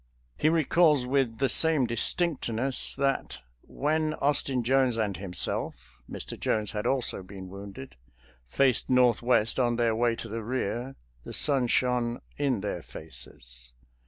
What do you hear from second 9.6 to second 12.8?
their way to the rear, the sun shone in